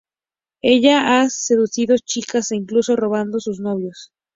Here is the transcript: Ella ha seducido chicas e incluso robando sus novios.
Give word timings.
Ella 0.63 1.19
ha 1.21 1.29
seducido 1.29 1.95
chicas 2.03 2.49
e 2.49 2.55
incluso 2.55 2.95
robando 2.95 3.39
sus 3.39 3.59
novios. 3.59 4.09